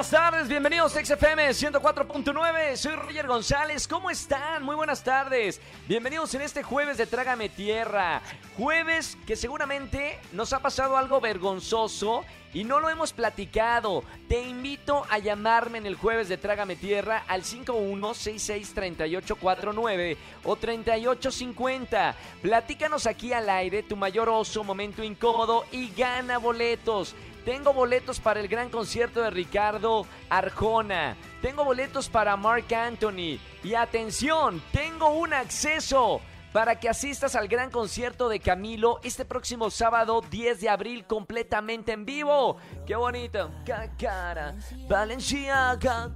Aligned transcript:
Buenas 0.00 0.12
tardes, 0.12 0.48
bienvenidos 0.48 0.96
a 0.96 1.04
XFM 1.04 1.50
104.9, 1.50 2.76
soy 2.76 2.96
Roger 2.96 3.26
González, 3.26 3.86
¿cómo 3.86 4.08
están? 4.08 4.62
Muy 4.62 4.74
buenas 4.74 5.04
tardes, 5.04 5.60
bienvenidos 5.86 6.32
en 6.32 6.40
este 6.40 6.62
jueves 6.62 6.96
de 6.96 7.04
Trágame 7.04 7.50
Tierra, 7.50 8.22
jueves 8.56 9.18
que 9.26 9.36
seguramente 9.36 10.18
nos 10.32 10.54
ha 10.54 10.60
pasado 10.60 10.96
algo 10.96 11.20
vergonzoso 11.20 12.24
y 12.52 12.64
no 12.64 12.80
lo 12.80 12.90
hemos 12.90 13.12
platicado. 13.12 14.02
Te 14.28 14.42
invito 14.42 15.04
a 15.08 15.18
llamarme 15.18 15.78
en 15.78 15.86
el 15.86 15.94
jueves 15.96 16.28
de 16.28 16.36
Trágame 16.36 16.74
Tierra 16.76 17.24
al 17.28 17.42
51663849 17.42 20.16
o 20.44 20.56
3850. 20.56 22.16
Platícanos 22.42 23.06
aquí 23.06 23.32
al 23.32 23.48
aire 23.50 23.84
tu 23.84 23.96
mayor 23.96 24.28
oso, 24.28 24.64
momento 24.64 25.04
incómodo 25.04 25.64
y 25.70 25.92
gana 25.92 26.38
boletos. 26.38 27.14
Tengo 27.44 27.72
boletos 27.72 28.20
para 28.20 28.40
el 28.40 28.48
gran 28.48 28.68
concierto 28.68 29.22
de 29.22 29.30
Ricardo 29.30 30.06
Arjona. 30.28 31.16
Tengo 31.40 31.64
boletos 31.64 32.08
para 32.08 32.36
Mark 32.36 32.72
Anthony. 32.74 33.38
Y 33.64 33.74
atención, 33.74 34.62
tengo 34.72 35.10
un 35.10 35.32
acceso 35.32 36.20
para 36.52 36.78
que 36.78 36.88
asistas 36.88 37.36
al 37.36 37.48
gran 37.48 37.70
concierto 37.70 38.28
de 38.28 38.40
Camilo 38.40 39.00
este 39.02 39.24
próximo 39.24 39.70
sábado 39.70 40.20
10 40.30 40.60
de 40.60 40.68
abril 40.68 41.06
completamente 41.06 41.92
en 41.92 42.04
vivo. 42.04 42.56
¡Qué 42.86 42.96
bonito! 42.96 43.50
Cara, 43.98 44.54
Valenciaga. 44.88 46.10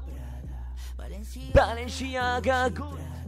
Valenciaga. 1.55 2.71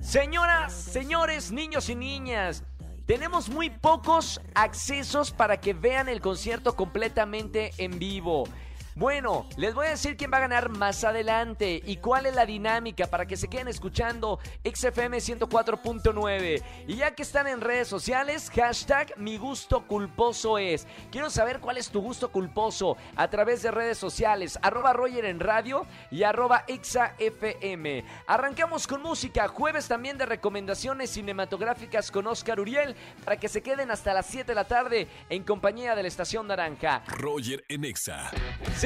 Señoras, 0.00 0.72
señores, 0.72 1.50
niños 1.50 1.88
y 1.88 1.94
niñas. 1.94 2.62
Tenemos 3.06 3.48
muy 3.48 3.70
pocos 3.70 4.40
accesos 4.54 5.30
para 5.30 5.60
que 5.60 5.74
vean 5.74 6.08
el 6.08 6.20
concierto 6.20 6.74
completamente 6.74 7.70
en 7.78 8.00
vivo. 8.00 8.48
Bueno, 8.96 9.46
les 9.58 9.74
voy 9.74 9.88
a 9.88 9.90
decir 9.90 10.16
quién 10.16 10.32
va 10.32 10.38
a 10.38 10.40
ganar 10.40 10.70
más 10.70 11.04
adelante 11.04 11.82
y 11.84 11.98
cuál 11.98 12.24
es 12.24 12.34
la 12.34 12.46
dinámica 12.46 13.06
para 13.06 13.26
que 13.26 13.36
se 13.36 13.46
queden 13.46 13.68
escuchando 13.68 14.38
XFM 14.64 15.18
104.9. 15.18 16.62
Y 16.86 16.96
ya 16.96 17.14
que 17.14 17.22
están 17.22 17.46
en 17.46 17.60
redes 17.60 17.88
sociales, 17.88 18.50
hashtag 18.54 19.12
mi 19.18 19.36
gusto 19.36 19.86
culposo 19.86 20.56
es. 20.56 20.86
Quiero 21.12 21.28
saber 21.28 21.60
cuál 21.60 21.76
es 21.76 21.90
tu 21.90 22.00
gusto 22.00 22.32
culposo 22.32 22.96
a 23.16 23.28
través 23.28 23.60
de 23.60 23.70
redes 23.70 23.98
sociales, 23.98 24.58
arroba 24.62 24.94
Roger 24.94 25.26
en 25.26 25.40
radio 25.40 25.84
y 26.10 26.22
arroba 26.22 26.64
XAFM. 26.66 28.02
Arrancamos 28.26 28.86
con 28.86 29.02
música, 29.02 29.46
jueves 29.48 29.88
también 29.88 30.16
de 30.16 30.24
recomendaciones 30.24 31.10
cinematográficas 31.10 32.10
con 32.10 32.26
Oscar 32.28 32.60
Uriel 32.60 32.96
para 33.26 33.36
que 33.36 33.50
se 33.50 33.62
queden 33.62 33.90
hasta 33.90 34.14
las 34.14 34.24
7 34.24 34.46
de 34.46 34.54
la 34.54 34.64
tarde 34.64 35.06
en 35.28 35.44
compañía 35.44 35.94
de 35.94 36.00
la 36.00 36.08
Estación 36.08 36.46
Naranja. 36.46 37.02
Roger 37.08 37.62
en 37.68 37.84
Exa. 37.84 38.30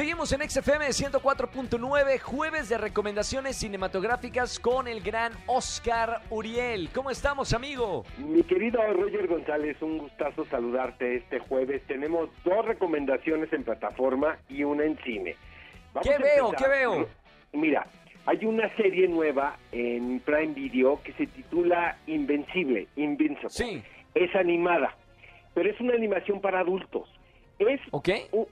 Seguimos 0.01 0.33
en 0.33 0.49
XFM 0.49 0.87
104.9, 0.87 2.19
jueves 2.21 2.69
de 2.69 2.79
recomendaciones 2.79 3.55
cinematográficas 3.55 4.57
con 4.59 4.87
el 4.87 5.01
gran 5.03 5.31
Oscar 5.45 6.23
Uriel. 6.31 6.89
¿Cómo 6.91 7.11
estamos, 7.11 7.53
amigo? 7.53 8.03
Mi 8.17 8.41
querido 8.41 8.81
Roger 8.93 9.27
González, 9.27 9.79
un 9.79 9.99
gustazo 9.99 10.43
saludarte 10.47 11.17
este 11.17 11.37
jueves. 11.41 11.83
Tenemos 11.85 12.31
dos 12.43 12.65
recomendaciones 12.65 13.53
en 13.53 13.63
plataforma 13.63 14.39
y 14.49 14.63
una 14.63 14.85
en 14.85 14.97
cine. 15.03 15.35
Vamos 15.93 16.09
¿Qué 16.09 16.17
veo? 16.17 16.51
¿Qué 16.57 16.67
veo? 16.67 17.07
Mira, 17.53 17.85
hay 18.25 18.43
una 18.43 18.75
serie 18.77 19.07
nueva 19.07 19.59
en 19.71 20.19
Prime 20.21 20.55
Video 20.55 20.99
que 21.03 21.13
se 21.13 21.27
titula 21.27 21.95
Invencible, 22.07 22.87
Invincible. 22.95 23.51
Sí. 23.51 23.83
Es 24.15 24.35
animada, 24.35 24.95
pero 25.53 25.69
es 25.69 25.79
una 25.79 25.93
animación 25.93 26.41
para 26.41 26.61
adultos. 26.61 27.07
Es 27.59 27.79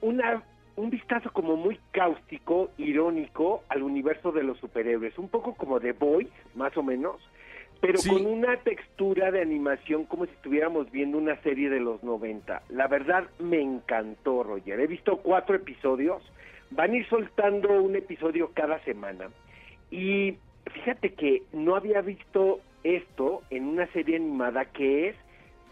una 0.00 0.44
un 0.80 0.90
vistazo 0.90 1.30
como 1.32 1.56
muy 1.56 1.78
cáustico, 1.92 2.70
irónico 2.78 3.62
al 3.68 3.82
universo 3.82 4.32
de 4.32 4.42
los 4.42 4.58
superhéroes, 4.58 5.18
un 5.18 5.28
poco 5.28 5.54
como 5.54 5.78
The 5.78 5.92
Boys, 5.92 6.28
más 6.54 6.76
o 6.76 6.82
menos, 6.82 7.16
pero 7.80 7.98
con 8.06 8.26
una 8.26 8.56
textura 8.58 9.30
de 9.30 9.40
animación 9.40 10.04
como 10.04 10.26
si 10.26 10.32
estuviéramos 10.32 10.90
viendo 10.90 11.18
una 11.18 11.40
serie 11.42 11.70
de 11.70 11.80
los 11.80 12.02
90. 12.02 12.62
La 12.68 12.88
verdad 12.88 13.28
me 13.38 13.60
encantó, 13.60 14.42
Roger. 14.42 14.80
He 14.80 14.86
visto 14.86 15.18
cuatro 15.18 15.56
episodios, 15.56 16.22
van 16.70 16.92
a 16.92 16.96
ir 16.96 17.08
soltando 17.08 17.80
un 17.82 17.96
episodio 17.96 18.50
cada 18.54 18.82
semana. 18.84 19.30
Y 19.90 20.36
fíjate 20.72 21.14
que 21.14 21.42
no 21.52 21.74
había 21.74 22.02
visto 22.02 22.60
esto 22.84 23.42
en 23.50 23.66
una 23.66 23.86
serie 23.92 24.16
animada 24.16 24.66
que 24.66 25.08
es 25.08 25.16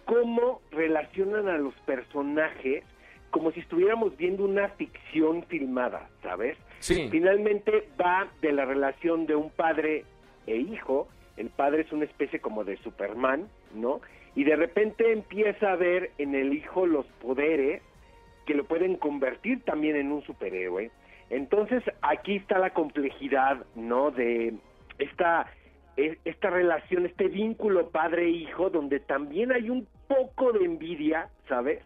cómo 0.04 0.62
relacionan 0.70 1.48
a 1.48 1.58
los 1.58 1.74
personajes 1.80 2.84
como 3.30 3.52
si 3.52 3.60
estuviéramos 3.60 4.16
viendo 4.16 4.44
una 4.44 4.68
ficción 4.70 5.42
filmada, 5.44 6.08
¿sabes? 6.22 6.56
Sí. 6.80 7.08
Finalmente 7.10 7.88
va 8.00 8.28
de 8.40 8.52
la 8.52 8.64
relación 8.64 9.26
de 9.26 9.34
un 9.34 9.50
padre 9.50 10.04
e 10.46 10.56
hijo, 10.56 11.08
el 11.36 11.50
padre 11.50 11.82
es 11.82 11.92
una 11.92 12.04
especie 12.04 12.40
como 12.40 12.64
de 12.64 12.76
Superman, 12.78 13.48
¿no? 13.74 14.00
Y 14.34 14.44
de 14.44 14.56
repente 14.56 15.12
empieza 15.12 15.72
a 15.72 15.76
ver 15.76 16.12
en 16.18 16.34
el 16.34 16.52
hijo 16.52 16.86
los 16.86 17.06
poderes 17.20 17.82
que 18.46 18.54
lo 18.54 18.64
pueden 18.64 18.96
convertir 18.96 19.62
también 19.64 19.96
en 19.96 20.10
un 20.10 20.22
superhéroe. 20.22 20.90
Entonces 21.30 21.82
aquí 22.00 22.36
está 22.36 22.58
la 22.58 22.70
complejidad, 22.70 23.64
¿no? 23.74 24.10
De 24.10 24.54
esta, 24.98 25.46
e, 25.96 26.18
esta 26.24 26.50
relación, 26.50 27.06
este 27.06 27.28
vínculo 27.28 27.90
padre-hijo, 27.90 28.70
donde 28.70 29.00
también 29.00 29.52
hay 29.52 29.68
un 29.68 29.86
poco 30.06 30.52
de 30.52 30.64
envidia, 30.64 31.28
¿sabes? 31.48 31.80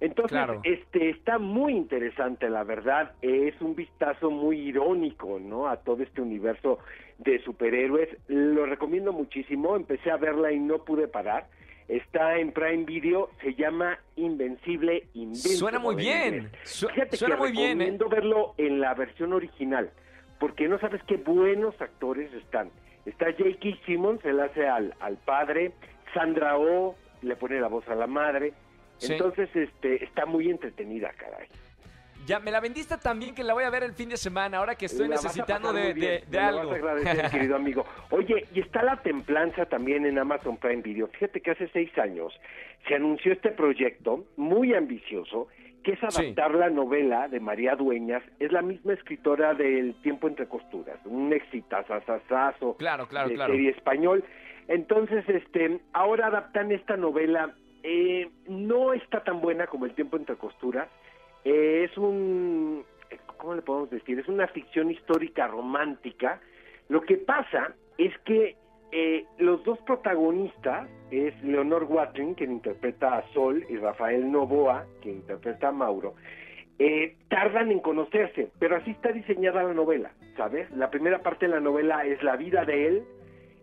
Entonces, 0.00 0.38
este 0.64 1.10
está 1.10 1.38
muy 1.38 1.74
interesante, 1.74 2.48
la 2.48 2.64
verdad, 2.64 3.12
es 3.20 3.60
un 3.60 3.74
vistazo 3.74 4.30
muy 4.30 4.58
irónico, 4.58 5.38
¿no? 5.38 5.68
A 5.68 5.76
todo 5.76 6.02
este 6.02 6.22
universo 6.22 6.78
de 7.18 7.38
superhéroes. 7.42 8.08
Lo 8.28 8.64
recomiendo 8.64 9.12
muchísimo, 9.12 9.76
empecé 9.76 10.10
a 10.10 10.16
verla 10.16 10.52
y 10.52 10.58
no 10.58 10.84
pude 10.84 11.06
parar. 11.06 11.48
Está 11.86 12.38
en 12.38 12.52
Prime 12.52 12.84
Video, 12.84 13.30
se 13.42 13.54
llama 13.54 13.98
Invencible 14.16 15.08
Invincible. 15.12 15.56
Suena 15.56 15.78
muy 15.78 15.96
bien. 15.96 16.50
Fíjate 16.64 17.16
Suena 17.16 17.34
que 17.34 17.40
muy 17.40 17.52
bien, 17.52 17.82
¿eh? 17.82 17.84
recomiendo 17.84 18.08
verlo 18.08 18.54
en 18.56 18.80
la 18.80 18.94
versión 18.94 19.34
original, 19.34 19.90
porque 20.38 20.66
no 20.66 20.78
sabes 20.78 21.02
qué 21.04 21.16
buenos 21.16 21.78
actores 21.80 22.32
están. 22.32 22.70
Está 23.04 23.26
J.K. 23.32 23.84
Simmons, 23.84 24.24
él 24.24 24.40
hace 24.40 24.66
al, 24.66 24.94
al 25.00 25.16
padre, 25.18 25.72
Sandra 26.14 26.56
Oh 26.56 26.94
le 27.22 27.36
pone 27.36 27.60
la 27.60 27.68
voz 27.68 27.86
a 27.88 27.94
la 27.94 28.06
madre, 28.06 28.54
entonces, 29.02 29.48
este, 29.54 30.04
está 30.04 30.26
muy 30.26 30.50
entretenida, 30.50 31.10
caray. 31.16 31.48
Ya, 32.26 32.38
me 32.38 32.50
la 32.50 32.60
vendiste 32.60 32.96
también 32.98 33.34
que 33.34 33.42
la 33.42 33.54
voy 33.54 33.64
a 33.64 33.70
ver 33.70 33.82
el 33.82 33.92
fin 33.92 34.08
de 34.08 34.16
semana, 34.16 34.58
ahora 34.58 34.74
que 34.74 34.86
estoy 34.86 35.08
necesitando 35.08 35.72
de, 35.72 35.94
de, 35.94 36.24
de 36.28 36.38
algo. 36.38 36.70
agradecer, 36.70 37.28
querido 37.30 37.56
amigo. 37.56 37.84
Oye, 38.10 38.46
y 38.54 38.60
está 38.60 38.82
La 38.82 38.96
Templanza 39.02 39.66
también 39.66 40.06
en 40.06 40.18
Amazon 40.18 40.56
Prime 40.56 40.82
Video. 40.82 41.08
Fíjate 41.08 41.40
que 41.40 41.50
hace 41.52 41.68
seis 41.72 41.90
años 41.98 42.32
se 42.86 42.94
anunció 42.94 43.32
este 43.32 43.50
proyecto 43.50 44.26
muy 44.36 44.74
ambicioso, 44.74 45.48
que 45.82 45.92
es 45.92 46.02
adaptar 46.02 46.54
la 46.54 46.68
novela 46.68 47.28
de 47.28 47.40
María 47.40 47.74
Dueñas. 47.74 48.22
Es 48.38 48.52
la 48.52 48.62
misma 48.62 48.92
escritora 48.92 49.54
del 49.54 49.94
Tiempo 50.02 50.28
entre 50.28 50.46
Costuras, 50.46 50.98
un 51.06 51.32
exitazazazazo 51.32 52.76
claro, 52.76 53.08
claro, 53.08 53.30
de 53.30 53.34
claro. 53.34 53.54
serie 53.54 53.70
español. 53.70 54.24
Entonces, 54.68 55.28
este, 55.28 55.80
ahora 55.92 56.28
adaptan 56.28 56.70
esta 56.70 56.96
novela 56.96 57.54
eh, 57.82 58.28
no 58.48 58.92
está 58.92 59.22
tan 59.24 59.40
buena 59.40 59.66
como 59.66 59.86
El 59.86 59.94
tiempo 59.94 60.16
entre 60.16 60.36
costuras. 60.36 60.88
Eh, 61.44 61.86
es 61.90 61.96
un, 61.96 62.84
¿cómo 63.36 63.54
le 63.54 63.62
podemos 63.62 63.90
decir? 63.90 64.18
Es 64.18 64.28
una 64.28 64.46
ficción 64.48 64.90
histórica 64.90 65.46
romántica. 65.46 66.40
Lo 66.88 67.02
que 67.02 67.16
pasa 67.16 67.74
es 67.98 68.16
que 68.20 68.56
eh, 68.92 69.24
los 69.38 69.62
dos 69.64 69.78
protagonistas 69.80 70.88
es 71.10 71.40
Leonor 71.42 71.84
Watling, 71.84 72.34
quien 72.34 72.52
interpreta 72.52 73.18
a 73.18 73.32
Sol, 73.32 73.64
y 73.68 73.76
Rafael 73.76 74.30
Novoa, 74.30 74.84
quien 75.00 75.16
interpreta 75.16 75.68
a 75.68 75.72
Mauro. 75.72 76.14
Eh, 76.78 77.16
tardan 77.28 77.70
en 77.70 77.80
conocerse, 77.80 78.50
pero 78.58 78.76
así 78.76 78.92
está 78.92 79.12
diseñada 79.12 79.62
la 79.62 79.74
novela, 79.74 80.12
¿sabes? 80.36 80.70
La 80.70 80.90
primera 80.90 81.18
parte 81.20 81.46
de 81.46 81.52
la 81.52 81.60
novela 81.60 82.04
es 82.06 82.22
la 82.22 82.36
vida 82.36 82.64
de 82.64 82.86
él 82.86 83.04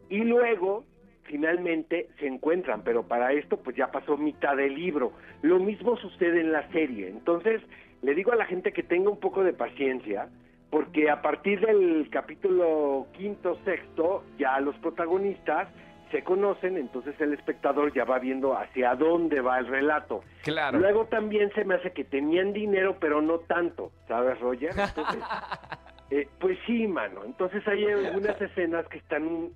y 0.08 0.20
luego 0.20 0.86
finalmente 1.28 2.10
se 2.20 2.28
encuentran, 2.28 2.82
pero 2.84 3.04
para 3.04 3.34
esto 3.34 3.58
pues 3.58 3.76
ya 3.76 3.92
pasó 3.92 4.18
mitad 4.18 4.56
del 4.56 4.74
libro. 4.74 5.14
Lo 5.42 5.60
mismo 5.60 5.98
sucede 5.98 6.42
en 6.42 6.52
la 6.52 6.68
serie. 6.72 7.10
Entonces, 7.10 7.62
le 8.02 8.16
digo 8.16 8.32
a 8.32 8.36
la 8.36 8.46
gente 8.46 8.72
que 8.72 8.84
tenga 8.84 9.10
un 9.10 9.20
poco 9.20 9.44
de 9.44 9.54
paciencia, 9.54 10.30
porque 10.70 11.10
a 11.10 11.22
partir 11.22 11.60
del 11.62 12.10
capítulo 12.10 13.08
quinto, 13.14 13.58
sexto, 13.64 14.24
ya 14.38 14.60
los 14.60 14.76
protagonistas 14.78 15.70
se 16.12 16.24
conocen, 16.24 16.78
entonces 16.78 17.20
el 17.20 17.34
espectador 17.34 17.94
ya 17.94 18.06
va 18.06 18.20
viendo 18.20 18.58
hacia 18.58 18.96
dónde 18.96 19.42
va 19.42 19.60
el 19.60 19.68
relato. 19.68 20.24
Claro. 20.44 20.80
Luego 20.80 21.06
también 21.06 21.52
se 21.54 21.66
me 21.66 21.76
hace 21.76 21.92
que 21.92 22.06
tenían 22.06 22.54
dinero, 22.54 22.96
pero 23.00 23.22
no 23.22 23.40
tanto, 23.40 23.92
¿sabes, 24.08 24.40
Roger? 24.40 24.72
Entonces, 24.72 25.24
eh, 26.12 26.28
pues 26.40 26.58
sí, 26.66 26.88
mano. 26.88 27.26
Entonces 27.26 27.68
hay 27.68 27.86
algunas 27.86 28.42
escenas 28.42 28.88
que 28.88 29.00
están 29.00 29.50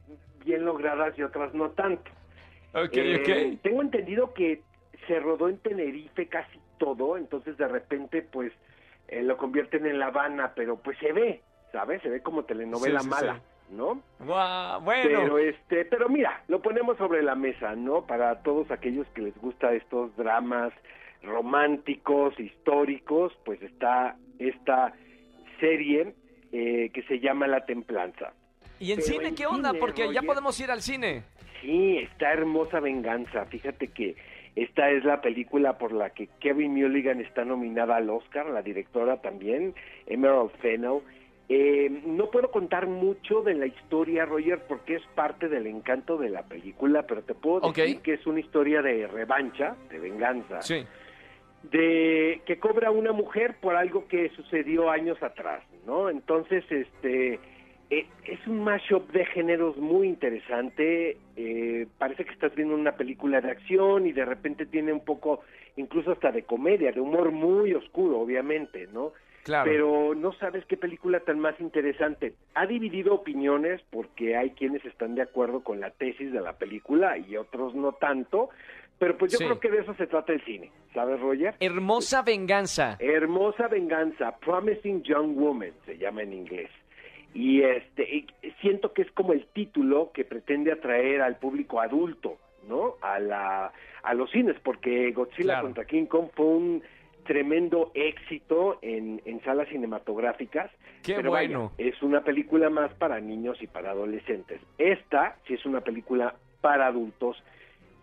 bien 0.46 0.66
logradas 0.66 1.18
y 1.18 1.24
otras 1.24 1.54
no 1.54 1.70
tanto. 1.72 2.10
Ok, 2.74 2.94
Eh, 2.94 3.54
ok. 3.56 3.62
Tengo 3.62 3.82
entendido 3.82 4.34
que 4.34 4.62
se 5.08 5.20
rodó 5.20 5.50
en 5.50 5.58
Tenerife 5.58 6.28
casi 6.28 6.60
todo, 6.78 7.18
entonces 7.18 7.58
de 7.58 7.68
repente 7.68 8.22
pues 8.22 8.52
eh, 9.08 9.22
lo 9.24 9.38
convierten 9.38 9.86
en 9.86 10.00
La 10.00 10.08
Habana, 10.08 10.54
pero 10.56 10.78
pues 10.78 10.98
se 11.00 11.12
ve, 11.12 11.42
¿sabes? 11.72 12.02
Se 12.02 12.10
ve 12.10 12.22
como 12.22 12.44
telenovela 12.46 13.00
Sí, 13.00 13.06
sí, 13.06 13.10
mala, 13.10 13.36
sí. 13.36 13.76
¿no? 13.76 14.02
Pero 14.20 15.20
bueno. 15.22 15.38
este, 15.38 15.86
pero 15.86 16.08
mira, 16.10 16.44
lo 16.48 16.62
ponemos 16.62 16.98
sobre 16.98 17.22
la 17.22 17.36
mesa, 17.36 17.76
¿no? 17.76 18.06
Para 18.06 18.42
todos 18.44 18.70
aquellos 18.72 19.08
que 19.10 19.22
les 19.22 19.38
gusta 19.42 19.74
estos 19.74 20.16
dramas 20.18 20.72
románticos, 21.24 22.40
históricos, 22.40 23.34
pues 23.46 23.62
está 23.62 24.16
esta 24.40 24.94
serie 25.60 26.14
eh, 26.52 26.90
que 26.94 27.04
se 27.04 27.20
llama 27.20 27.48
La 27.48 27.66
Templanza. 27.66 28.34
¿Y 28.82 28.92
en 28.92 28.98
pero 29.00 29.08
cine 29.08 29.28
en 29.30 29.36
qué 29.36 29.46
onda? 29.46 29.70
cine, 29.70 29.80
Porque 29.80 30.02
ya 30.02 30.08
Roger. 30.08 30.26
podemos 30.26 30.60
ir 30.60 30.72
al 30.72 30.82
cine. 30.82 31.24
Sí, 31.62 31.98
está 32.00 32.34
hermosa 32.34 32.80
venganza. 32.80 33.46
Fíjate 33.46 33.88
que 33.90 34.16
esta 34.56 34.90
es 34.90 35.06
la 35.06 35.22
película 35.22 35.78
por 35.78 35.92
la 35.94 36.10
que 36.10 36.28
Kevin 36.40 36.74
Mulligan 36.74 37.22
está 37.22 37.46
nominada 37.46 37.96
al 37.98 38.10
Oscar, 38.10 38.48
la 38.48 38.62
directora 38.62 39.22
también, 39.22 39.76
Emerald 40.08 40.52
Fennell. 40.62 41.00
Eh, 41.50 41.90
no 42.06 42.32
puedo 42.32 42.50
contar 42.50 42.88
mucho 42.88 43.42
de 43.42 43.54
la 43.54 43.66
historia, 43.68 44.26
Roger, 44.26 44.60
porque 44.68 44.96
es 44.96 45.04
parte 45.16 45.50
del 45.50 45.68
encanto 45.68 46.18
de 46.18 46.30
la 46.30 46.44
película, 46.44 47.04
pero 47.06 47.22
te 47.24 47.34
puedo 47.36 47.72
decir 47.72 48.00
que 48.00 48.14
es 48.14 48.26
una 48.26 48.40
historia 48.40 48.82
de 48.82 49.06
revancha, 49.08 49.76
de 49.90 50.00
venganza, 50.00 50.62
Sí. 50.62 50.86
de 51.64 52.42
que 52.46 52.58
cobra 52.58 52.90
una 52.92 53.12
mujer 53.12 53.58
por 53.62 53.76
algo 53.76 54.08
que 54.08 54.30
sucedió 54.30 54.90
años 54.90 55.22
atrás, 55.22 55.62
¿no? 55.86 56.10
Entonces, 56.10 56.64
este 56.72 57.40
es 58.26 58.48
un 58.48 58.64
mashup 58.64 59.12
de 59.12 59.26
géneros 59.26 59.76
muy 59.78 60.08
interesante. 60.08 61.18
eh, 61.36 61.88
parece 61.98 62.24
que 62.26 62.32
estás 62.34 62.54
viendo 62.56 62.76
una 62.76 62.92
película 62.96 63.42
de 63.42 63.50
acción 63.52 64.06
y 64.06 64.12
de 64.12 64.26
repente 64.26 64.66
tiene 64.66 64.94
un 64.94 65.04
poco, 65.04 65.42
incluso 65.76 66.12
hasta 66.12 66.32
de 66.32 66.44
comedia, 66.44 66.92
de 66.92 67.02
humor 67.02 67.32
muy 67.32 67.74
oscuro, 67.74 68.20
obviamente, 68.20 68.88
¿no? 68.94 69.12
Claro. 69.44 69.70
Pero 69.72 70.14
no 70.16 70.34
sabes 70.34 70.64
qué 70.68 70.78
película 70.78 71.20
tan 71.22 71.40
más 71.40 71.60
interesante. 71.60 72.34
Ha 72.54 72.68
dividido 72.68 73.16
opiniones 73.16 73.82
porque 73.90 74.36
hay 74.38 74.52
quienes 74.52 74.86
están 74.86 75.16
de 75.16 75.24
acuerdo 75.24 75.64
con 75.64 75.80
la 75.80 75.90
tesis 75.90 76.32
de 76.32 76.42
la 76.42 76.54
película 76.54 77.18
y 77.18 77.36
otros 77.38 77.74
no 77.74 77.94
tanto. 77.94 78.50
Pero 79.00 79.18
pues 79.18 79.32
yo 79.32 79.40
Sí. 79.40 79.46
creo 79.46 79.60
que 79.60 79.72
de 79.72 79.80
eso 79.80 79.96
se 79.96 80.06
trata 80.06 80.32
el 80.32 80.42
cine, 80.46 80.70
¿sabes, 80.94 81.20
Roger? 81.20 81.56
Hermosa 81.60 82.22
venganza. 82.22 82.98
Hermosa 83.00 83.68
venganza, 83.68 84.38
Promising 84.38 85.02
Young 85.02 85.36
Woman 85.36 85.72
se 85.88 85.98
llama 85.98 86.22
en 86.22 86.34
inglés. 86.34 86.70
Y 87.34 87.62
este 87.64 88.26
siento 88.62 88.94
que 88.94 89.04
es 89.04 89.12
como 89.12 89.34
el 89.34 89.46
título 89.48 90.12
que 90.14 90.26
pretende 90.26 90.72
atraer 90.72 91.22
al 91.22 91.38
público 91.38 91.80
adulto, 91.80 92.38
¿no? 92.68 92.96
A 93.02 93.20
la 93.20 93.72
a 94.04 94.14
los 94.14 94.30
cines 94.32 94.58
porque 94.64 95.12
Godzilla 95.12 95.44
Claro. 95.54 95.64
contra 95.64 95.86
King 95.86 96.06
Kong 96.08 96.28
fue 96.36 96.46
un 96.46 96.84
tremendo 97.26 97.92
éxito 97.94 98.80
en, 98.82 99.22
en 99.26 99.42
salas 99.44 99.70
cinematográficas. 99.70 100.72
Qué 101.04 101.14
pero 101.16 101.32
vaya, 101.32 101.58
bueno. 101.58 101.72
es 101.78 102.02
una 102.02 102.22
película 102.24 102.70
más 102.70 102.94
para 102.96 103.20
niños 103.20 103.62
y 103.62 103.68
para 103.68 103.92
adolescentes. 103.92 104.60
Esta 104.78 105.38
sí 105.48 105.54
es 105.54 105.66
una 105.66 105.82
película 105.82 106.36
para 106.62 106.88
adultos, 106.88 107.42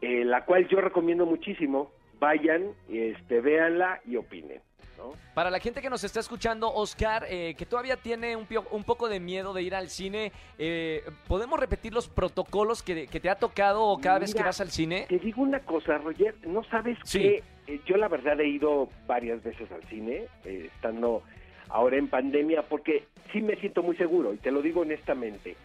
eh, 0.01 0.25
la 0.25 0.45
cual 0.45 0.69
yo 0.69 0.81
recomiendo 0.81 1.27
muchísimo. 1.27 1.91
Vayan, 2.21 2.73
este, 2.89 3.41
véanla 3.41 4.01
y 4.07 4.17
opinen. 4.17 4.61
¿No? 4.99 5.13
Para 5.33 5.51
la 5.51 5.61
gente 5.61 5.81
que 5.81 5.89
nos 5.89 6.05
está 6.05 6.21
escuchando, 6.21 6.71
Oscar, 6.75 7.25
eh, 7.31 7.55
que 7.57 7.65
todavía 7.65 7.97
tiene 7.97 8.37
un, 8.37 8.47
pio- 8.47 8.67
un 8.73 8.85
poco 8.85 9.09
de 9.09 9.21
miedo 9.21 9.55
de 9.55 9.63
ir 9.63 9.75
al 9.75 9.89
cine, 9.89 10.33
eh, 10.59 11.03
¿podemos 11.27 11.59
repetir 11.59 11.95
los 11.95 12.09
protocolos 12.09 12.83
que, 12.83 13.07
que 13.07 13.21
te 13.21 13.31
ha 13.31 13.37
tocado 13.37 13.97
cada 14.03 14.19
vez 14.19 14.35
que 14.35 14.43
vas 14.43 14.61
al 14.61 14.71
cine? 14.71 15.07
Te 15.09 15.19
digo 15.19 15.41
una 15.43 15.61
cosa, 15.61 15.97
Roger, 15.99 16.35
no 16.47 16.63
sabes 16.65 16.99
Sí. 17.05 17.21
que 17.21 17.43
eh, 17.69 17.81
yo 17.87 17.97
la 17.97 18.09
verdad 18.09 18.39
he 18.41 18.49
ido 18.49 18.89
varias 19.07 19.43
veces 19.43 19.71
al 19.73 19.83
cine, 19.85 20.25
eh, 20.45 20.69
estando 20.75 21.23
ahora 21.69 21.97
en 21.97 22.09
pandemia, 22.09 22.63
porque 22.63 23.05
sí 23.33 23.41
me 23.41 23.57
siento 23.57 23.83
muy 23.83 23.97
seguro, 23.97 24.35
y 24.35 24.39
te 24.39 24.51
lo 24.51 24.61
digo 24.63 24.81
honestamente. 24.81 25.57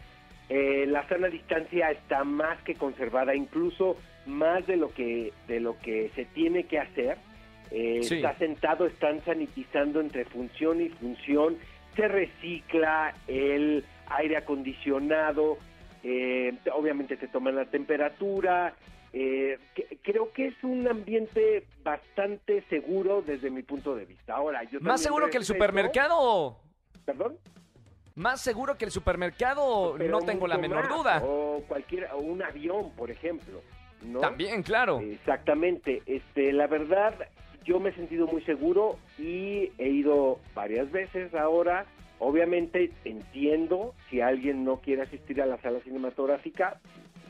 Eh, 0.49 0.85
la 0.87 1.07
sana 1.07 1.29
distancia 1.29 1.89
está 1.91 2.23
más 2.25 2.61
que 2.63 2.75
conservada, 2.75 3.33
incluso 3.33 3.95
más 4.25 4.67
de 4.67 4.75
lo 4.75 4.93
que 4.93 5.31
de 5.47 5.59
lo 5.61 5.79
que 5.79 6.11
se 6.15 6.25
tiene 6.25 6.65
que 6.65 6.79
hacer. 6.79 7.17
Eh, 7.73 8.01
Sí. 8.03 8.15
Está 8.17 8.37
sentado, 8.37 8.85
están 8.85 9.19
sanitizando 9.25 9.99
entre 9.99 10.25
función 10.25 10.79
y 10.79 10.89
función, 10.89 11.57
se 11.95 12.07
recicla 12.07 13.15
el 13.27 13.83
aire 14.07 14.37
acondicionado, 14.37 15.57
eh, 16.03 16.53
obviamente 16.73 17.17
te 17.17 17.27
toman 17.27 17.55
la 17.55 17.65
temperatura. 17.65 18.73
eh, 19.15 19.59
que- 19.75 19.99
creo 20.01 20.31
que 20.33 20.47
es 20.47 20.55
un 20.63 20.87
ambiente 20.87 21.67
bastante 21.83 22.63
seguro 22.67 23.21
desde 23.21 23.51
mi 23.51 23.61
punto 23.61 23.95
de 23.95 24.05
vista. 24.05 24.33
Ahora, 24.33 24.63
yo 24.63 24.79
¿Más 24.81 25.03
seguro 25.03 25.29
que 25.29 25.37
el 25.37 25.43
supermercado? 25.45 26.57
¿Perdón? 27.05 27.37
¿Más 28.15 28.41
seguro 28.41 28.75
que 28.75 28.85
el 28.85 28.91
supermercado? 28.91 29.93
Pero 29.99 30.19
no 30.19 30.25
tengo 30.25 30.47
la 30.47 30.57
menor 30.57 30.89
más, 30.89 30.97
duda. 30.97 31.21
O 31.23 31.63
cualquier, 31.67 32.09
o 32.11 32.17
un 32.17 32.41
avión, 32.41 32.89
por 32.95 33.11
ejemplo. 33.11 33.61
¿no? 34.01 34.19
También, 34.19 34.63
claro. 34.63 34.99
Exactamente. 34.99 36.01
Este, 36.07 36.51
la 36.51 36.65
verdad, 36.65 37.13
yo 37.63 37.79
me 37.79 37.89
he 37.89 37.93
sentido 37.93 38.27
muy 38.27 38.41
seguro 38.43 38.97
y 39.17 39.71
he 39.77 39.89
ido 39.89 40.39
varias 40.53 40.91
veces 40.91 41.33
ahora. 41.35 41.85
Obviamente 42.19 42.91
entiendo 43.03 43.93
si 44.09 44.21
alguien 44.21 44.63
no 44.63 44.77
quiere 44.77 45.01
asistir 45.01 45.41
a 45.41 45.45
la 45.45 45.57
sala 45.57 45.79
cinematográfica, 45.81 46.79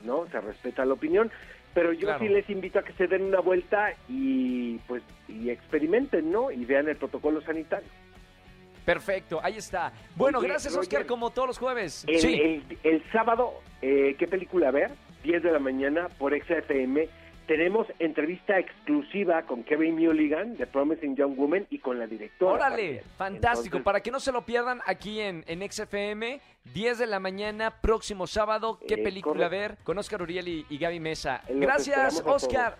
no, 0.03 0.27
se 0.27 0.39
respeta 0.41 0.85
la 0.85 0.93
opinión, 0.93 1.31
pero 1.73 1.93
yo 1.93 2.01
Claro. 2.07 2.19
sí 2.19 2.29
les 2.29 2.47
invito 2.49 2.79
a 2.79 2.83
que 2.83 2.93
se 2.93 3.07
den 3.07 3.23
una 3.23 3.39
vuelta 3.39 3.93
y 4.07 4.77
pues 4.87 5.01
y 5.27 5.49
experimenten, 5.49 6.31
¿no? 6.31 6.51
Y 6.51 6.65
vean 6.65 6.87
el 6.89 6.97
protocolo 6.97 7.41
sanitario. 7.41 7.87
Perfecto, 8.85 9.39
ahí 9.41 9.57
está. 9.57 9.93
Bueno, 10.15 10.39
Oye, 10.39 10.49
gracias, 10.49 10.73
Roger, 10.75 10.87
Oscar, 10.99 11.05
como 11.07 11.29
todos 11.29 11.47
los 11.47 11.57
jueves. 11.57 12.03
El, 12.07 12.19
sí. 12.19 12.33
el- 12.33 12.77
el 12.83 13.03
sábado, 13.11 13.53
eh, 13.81 14.15
¿qué 14.19 14.27
película 14.27 14.71
ver? 14.71 14.91
10 15.23 15.41
de 15.41 15.51
la 15.51 15.59
mañana 15.59 16.09
por 16.19 16.33
XFM. 16.37 17.07
Tenemos 17.47 17.87
entrevista 17.99 18.57
exclusiva 18.57 19.41
con 19.43 19.63
Kevin 19.63 19.95
Mulligan 19.95 20.55
de 20.55 20.65
Promising 20.65 21.15
Young 21.15 21.35
Woman 21.35 21.67
y 21.69 21.79
con 21.79 21.99
la 21.99 22.07
directora. 22.07 22.53
Órale, 22.53 22.75
también. 22.75 23.03
fantástico. 23.17 23.77
Entonces, 23.77 23.83
Para 23.83 23.99
que 24.01 24.11
no 24.11 24.19
se 24.21 24.31
lo 24.31 24.45
pierdan 24.45 24.81
aquí 24.85 25.19
en, 25.19 25.43
en 25.47 25.69
XFM, 25.69 26.39
10 26.73 26.97
de 26.99 27.05
la 27.07 27.19
mañana, 27.19 27.81
próximo 27.81 28.27
sábado. 28.27 28.79
¿Qué 28.87 28.93
Eh, 28.95 28.97
película 29.03 29.49
correcto. 29.49 29.75
ver? 29.75 29.77
Con 29.83 29.97
Oscar 29.97 30.21
Uriel 30.21 30.47
y, 30.47 30.65
y 30.69 30.77
Gaby 30.77 30.99
Mesa. 31.01 31.41
Los 31.49 31.59
Gracias, 31.59 32.23
Oscar. 32.25 32.77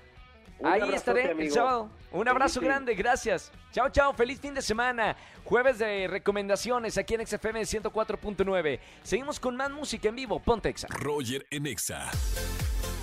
un 0.60 0.68
Ahí 0.68 0.94
estaré 0.94 1.32
el 1.32 1.52
sábado. 1.52 1.90
Un 2.14 2.28
abrazo 2.30 2.60
Feliz 2.62 2.70
fin. 2.70 2.70
grande, 2.70 2.96
gracias. 2.96 3.52
Chao, 3.74 3.90
chao, 3.90 4.14
feliz 4.14 4.40
fin 4.40 4.54
de 4.54 4.62
semana. 4.62 5.18
Jueves 5.44 5.78
de 5.80 6.08
recomendaciones 6.08 6.98
aquí 6.98 7.16
en 7.16 7.26
XFM 7.28 7.60
104.9. 7.64 8.80
Seguimos 9.02 9.40
con 9.42 9.58
más 9.58 9.70
música 9.72 10.08
en 10.08 10.16
vivo. 10.16 10.40
Ponte 10.40 10.70
Exa. 10.70 10.88
Roger 10.90 11.46
en 11.52 11.66
Exa. 11.68 12.10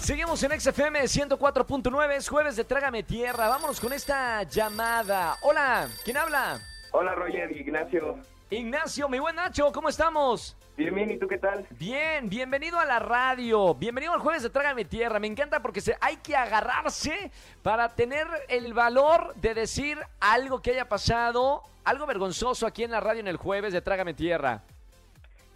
Seguimos 0.00 0.42
en 0.42 0.58
XFM 0.58 1.02
104.9, 1.02 2.16
es 2.16 2.28
jueves 2.28 2.56
de 2.56 2.64
Trágame 2.64 3.02
Tierra. 3.02 3.48
Vámonos 3.48 3.78
con 3.78 3.92
esta 3.92 4.42
llamada. 4.44 5.36
Hola, 5.42 5.88
¿quién 6.04 6.16
habla? 6.16 6.58
Hola 6.92 7.14
Roger, 7.14 7.54
Ignacio. 7.54 8.18
Ignacio, 8.48 9.10
mi 9.10 9.18
buen 9.18 9.36
Nacho, 9.36 9.70
¿cómo 9.70 9.90
estamos? 9.90 10.56
Bien, 10.76 10.94
bien, 10.94 11.10
¿y 11.10 11.18
tú 11.18 11.28
qué 11.28 11.36
tal? 11.36 11.66
Bien, 11.78 12.30
bienvenido 12.30 12.78
a 12.80 12.86
la 12.86 12.98
radio, 12.98 13.74
bienvenido 13.74 14.14
al 14.14 14.20
jueves 14.20 14.42
de 14.42 14.48
Trágame 14.48 14.86
Tierra. 14.86 15.20
Me 15.20 15.26
encanta 15.26 15.60
porque 15.60 15.82
se, 15.82 15.94
hay 16.00 16.16
que 16.16 16.34
agarrarse 16.34 17.30
para 17.62 17.90
tener 17.90 18.26
el 18.48 18.72
valor 18.72 19.34
de 19.36 19.52
decir 19.52 19.98
algo 20.18 20.62
que 20.62 20.70
haya 20.70 20.88
pasado, 20.88 21.62
algo 21.84 22.06
vergonzoso 22.06 22.66
aquí 22.66 22.84
en 22.84 22.90
la 22.90 23.00
radio 23.00 23.20
en 23.20 23.28
el 23.28 23.36
jueves 23.36 23.74
de 23.74 23.82
Trágame 23.82 24.14
Tierra. 24.14 24.62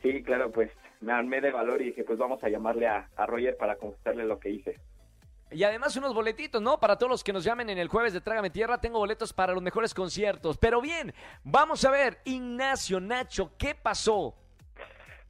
Sí, 0.03 0.23
claro, 0.23 0.53
pues 0.53 0.71
me 1.05 1.13
armé 1.13 1.41
de 1.41 1.51
valor 1.53 1.81
y 1.83 1.87
dije, 1.87 2.03
pues 2.05 2.19
vamos 2.19 2.43
a 2.43 2.49
llamarle 2.49 2.89
a, 2.89 3.09
a 3.17 3.27
Roger 3.27 3.57
para 3.57 3.77
confesarle 3.77 4.25
lo 4.25 4.39
que 4.39 4.51
hice. 4.51 4.79
Y 5.51 5.63
además 5.63 5.95
unos 5.97 6.15
boletitos, 6.15 6.61
¿no? 6.61 6.81
Para 6.81 6.97
todos 6.97 7.11
los 7.11 7.23
que 7.23 7.33
nos 7.33 7.45
llamen 7.45 7.69
en 7.71 7.79
el 7.79 7.89
jueves 7.89 8.13
de 8.13 8.21
Trágame 8.21 8.51
Tierra, 8.51 8.79
tengo 8.81 8.99
boletos 8.99 9.33
para 9.33 9.53
los 9.53 9.63
mejores 9.63 9.95
conciertos. 9.95 10.59
Pero 10.59 10.81
bien, 10.81 11.13
vamos 11.45 11.85
a 11.85 11.91
ver, 11.91 12.19
Ignacio, 12.25 12.99
Nacho, 12.99 13.53
¿qué 13.59 13.75
pasó? 13.75 14.35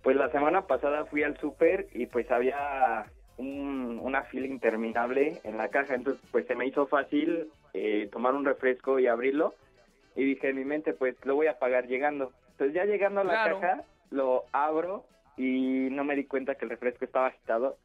Pues 0.03 0.17
la 0.17 0.31
semana 0.31 0.67
pasada 0.67 1.05
fui 1.07 1.23
al 1.25 1.39
súper 1.39 1.89
y 1.93 2.07
pues 2.07 2.31
había 2.31 3.07
un- 3.37 3.99
una 4.03 4.23
fila 4.23 4.47
interminable 4.47 5.41
en 5.45 5.57
la 5.59 5.69
caja, 5.69 5.95
entonces 5.95 6.23
pues 6.31 6.47
se 6.47 6.55
me 6.55 6.67
hizo 6.67 6.87
fácil 6.87 7.51
eh, 7.75 8.09
tomar 8.13 8.35
un 8.35 8.45
refresco 8.45 8.99
y 9.01 9.09
abrirlo 9.09 9.55
y 10.15 10.25
dije 10.25 10.51
en 10.51 10.57
mi 10.57 10.65
mente 10.65 10.93
pues 10.93 11.17
lo 11.25 11.35
voy 11.35 11.49
a 11.49 11.59
pagar 11.59 11.87
llegando. 11.89 12.33
Entonces 12.53 12.75
ya 12.75 12.85
llegando 12.85 13.23
a 13.23 13.25
la 13.25 13.33
Claro. 13.33 13.61
caja 13.61 13.83
lo 14.11 14.45
abro 14.53 15.05
y 15.37 15.89
no 15.91 16.05
me 16.05 16.17
di 16.17 16.25
cuenta 16.27 16.55
que 16.55 16.65
el 16.65 16.71
refresco 16.71 17.05
estaba 17.05 17.29
agitado 17.29 17.79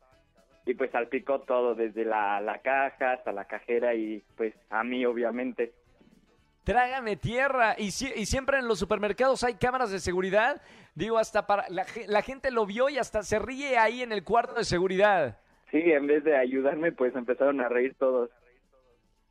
y 0.66 0.74
pues 0.76 0.92
salpicó 0.92 1.42
todo 1.42 1.74
desde 1.76 2.06
la, 2.06 2.40
la 2.42 2.60
caja 2.60 3.14
hasta 3.14 3.32
la 3.32 3.46
cajera 3.46 3.96
y 3.96 4.24
pues 4.38 4.54
a 4.70 4.84
mí 4.84 5.06
obviamente. 5.06 5.74
Trágame 6.64 7.16
tierra. 7.16 7.74
Y, 7.78 7.92
si- 7.92 8.12
y 8.16 8.26
siempre 8.28 8.60
en 8.60 8.68
los 8.68 8.78
supermercados 8.78 9.44
hay 9.44 9.56
cámaras 9.56 9.90
de 9.92 10.00
seguridad. 10.00 10.62
Digo, 10.94 11.18
hasta 11.18 11.48
para. 11.48 11.68
La, 11.70 11.86
ge- 11.86 12.06
la 12.08 12.22
gente 12.22 12.52
lo 12.52 12.66
vio 12.68 12.90
y 12.90 12.98
hasta 13.00 13.24
se 13.24 13.40
ríe 13.40 13.78
ahí 13.78 14.04
en 14.04 14.12
el 14.12 14.24
cuarto 14.24 14.54
de 14.56 14.64
seguridad. 14.66 15.40
Sí, 15.72 15.78
en 15.80 16.06
vez 16.06 16.24
de 16.24 16.36
ayudarme, 16.38 16.92
pues 16.92 17.16
empezaron 17.16 17.62
a 17.62 17.70
reír 17.70 17.96
todos. 17.98 18.30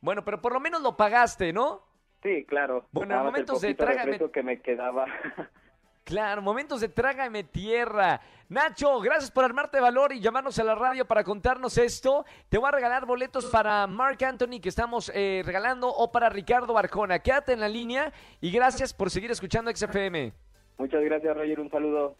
Bueno, 0.01 0.25
pero 0.25 0.41
por 0.41 0.51
lo 0.53 0.59
menos 0.59 0.81
lo 0.81 0.97
pagaste, 0.97 1.53
¿no? 1.53 1.83
Sí, 2.23 2.43
claro. 2.45 2.87
Bueno, 2.91 3.15
el 3.17 3.23
momentos 3.23 3.61
de 3.61 3.75
trágame- 3.77 4.31
que 4.31 4.43
me 4.43 4.61
quedaba. 4.61 5.05
Claro, 6.09 6.41
momentos 6.41 6.81
de 6.81 6.89
trágame 6.89 7.43
tierra. 7.43 8.19
Nacho, 8.47 8.99
gracias 8.99 9.29
por 9.29 9.43
armarte 9.45 9.79
valor 9.79 10.11
y 10.11 10.19
llamarnos 10.19 10.57
a 10.57 10.63
la 10.63 10.73
radio 10.73 11.05
para 11.05 11.23
contarnos 11.23 11.77
esto. 11.77 12.25
Te 12.49 12.57
voy 12.57 12.67
a 12.67 12.71
regalar 12.71 13.05
boletos 13.05 13.45
para 13.45 13.85
Mark 13.85 14.17
Anthony 14.23 14.59
que 14.59 14.69
estamos 14.69 15.11
eh, 15.13 15.43
regalando 15.45 15.87
o 15.87 16.11
para 16.11 16.27
Ricardo 16.29 16.73
Barjona. 16.73 17.19
Quédate 17.19 17.53
en 17.53 17.59
la 17.59 17.69
línea 17.69 18.11
y 18.41 18.49
gracias 18.49 18.91
por 18.91 19.11
seguir 19.11 19.29
escuchando 19.29 19.69
XFM. 19.69 20.33
Muchas 20.79 21.03
gracias, 21.03 21.37
Roger. 21.37 21.59
Un 21.59 21.69
saludo. 21.69 22.15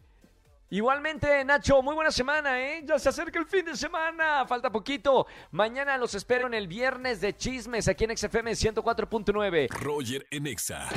Igualmente, 0.69 1.43
Nacho, 1.43 1.81
muy 1.81 1.95
buena 1.95 2.11
semana, 2.11 2.61
¿eh? 2.61 2.83
Ya 2.85 2.99
se 2.99 3.09
acerca 3.09 3.39
el 3.39 3.47
fin 3.47 3.65
de 3.65 3.75
semana, 3.75 4.45
falta 4.45 4.71
poquito. 4.71 5.25
Mañana 5.49 5.97
los 5.97 6.13
espero 6.13 6.45
en 6.45 6.53
el 6.53 6.67
viernes 6.67 7.21
de 7.21 7.35
chismes 7.35 7.87
aquí 7.87 8.03
en 8.03 8.15
XFM 8.15 8.51
104.9. 8.51 9.67
Roger 9.71 10.27
en 10.29 10.45
Exa. 10.45 10.89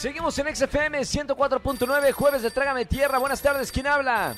Seguimos 0.00 0.38
en 0.38 0.56
XFM 0.56 0.98
104.9, 1.00 2.12
jueves 2.12 2.40
de 2.40 2.50
Trágame 2.50 2.86
Tierra. 2.86 3.18
Buenas 3.18 3.42
tardes, 3.42 3.70
¿quién 3.70 3.86
habla? 3.86 4.34